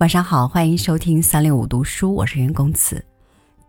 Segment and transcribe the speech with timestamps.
[0.00, 3.04] 晚上好，欢迎收听三六五读书，我是袁公子。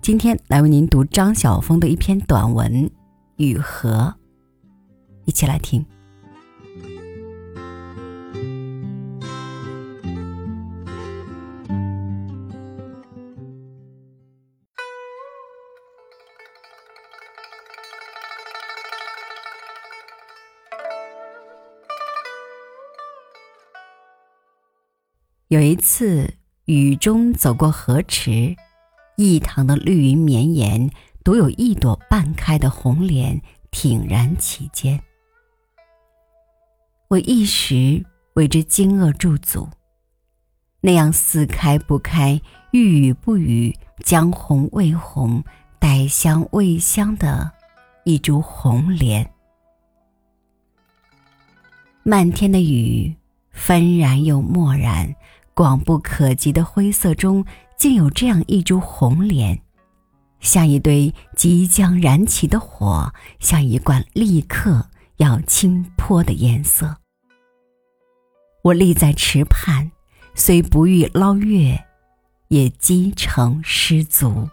[0.02, 2.72] 今天来为您读张晓峰的一篇短文
[3.36, 4.16] 《雨荷》，
[5.26, 5.86] 一起来听。
[25.52, 26.34] 有一次，
[26.64, 28.56] 雨中走过河池，
[29.18, 30.90] 一塘的绿云绵延，
[31.26, 34.98] 独有一朵半开的红莲挺然其间。
[37.10, 38.06] 我一时
[38.36, 39.68] 为之惊愕驻足。
[40.80, 42.42] 那样似开不开，
[42.72, 45.44] 欲语不语，将红未红，
[45.80, 47.52] 带香未香的
[48.06, 49.30] 一株红莲，
[52.04, 53.14] 漫天的雨，
[53.52, 55.14] 纷然又漠然。
[55.62, 57.46] 广不可及的灰色中，
[57.78, 59.62] 竟有这样一株红莲，
[60.40, 64.88] 像一堆即将燃起的火，像一罐立刻
[65.18, 66.98] 要倾泼的颜色。
[68.64, 69.92] 我立在池畔，
[70.34, 71.86] 虽不欲捞月，
[72.48, 74.50] 也积成失足。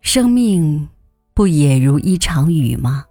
[0.00, 0.88] 生命
[1.34, 3.04] 不也如一场雨吗？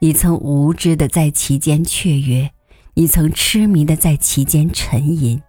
[0.00, 2.50] 你曾无知的在其间雀跃。
[2.98, 5.40] 你曾痴迷的在其间沉吟，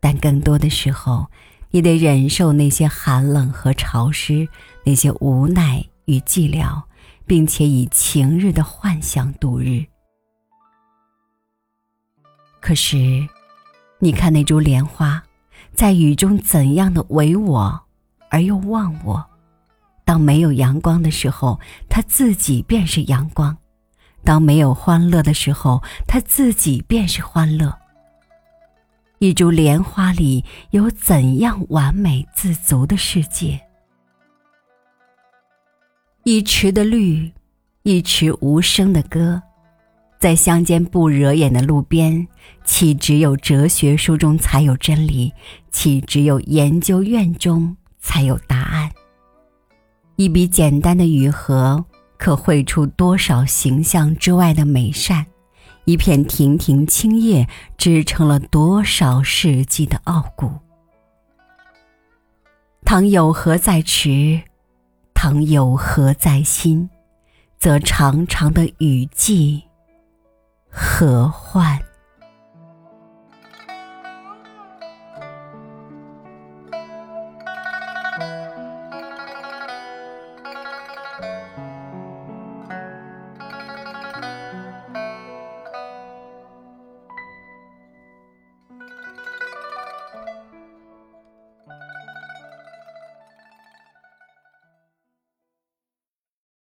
[0.00, 1.26] 但更多的时候，
[1.70, 4.48] 你得忍受那些寒冷和潮湿，
[4.82, 6.84] 那些无奈与寂寥，
[7.26, 9.84] 并且以晴日的幻想度日。
[12.62, 13.28] 可是，
[13.98, 15.22] 你看那株莲花，
[15.74, 17.78] 在雨中怎样的唯我
[18.30, 19.22] 而又忘我？
[20.02, 23.54] 当没有阳光的时候，它自己便是阳光。
[24.28, 27.74] 当没有欢乐的时候，他自己便是欢乐。
[29.20, 33.58] 一株莲花里有怎样完美自足的世界？
[36.24, 37.32] 一池的绿，
[37.84, 39.40] 一池无声的歌，
[40.20, 42.28] 在乡间不惹眼的路边，
[42.66, 45.32] 岂只有哲学书中才有真理？
[45.70, 48.90] 岂只有研究院中才有答案？
[50.16, 51.82] 一笔简单的雨荷。
[52.18, 55.24] 可绘出多少形象之外的美善？
[55.84, 57.48] 一片亭亭青叶
[57.78, 60.50] 支撑了多少世纪的傲骨？
[62.84, 64.42] 倘有何在池，
[65.14, 66.90] 倘有何在心，
[67.58, 69.64] 则长长的雨季
[70.70, 71.78] 何患？